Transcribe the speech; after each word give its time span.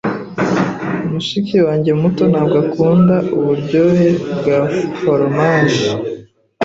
Mushiki 1.11 1.57
wanjye 1.65 1.91
muto 2.01 2.23
ntabwo 2.31 2.55
akunda 2.63 3.15
uburyohe 3.37 4.09
bwa 4.37 4.59
foromaje. 4.99 5.87